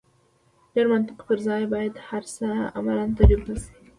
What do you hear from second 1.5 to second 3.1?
باید هر څه عملاً